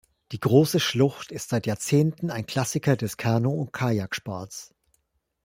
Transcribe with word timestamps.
Die 0.31 0.39
große 0.39 0.79
Schlucht 0.79 1.31
ist 1.31 1.49
seit 1.49 1.67
Jahrzehnten 1.67 2.31
ein 2.31 2.47
Klassiker 2.47 2.97
des 2.97 3.17
Kanu- 3.17 3.61
und 3.61 3.71
Kajak-Sports. 3.71 4.73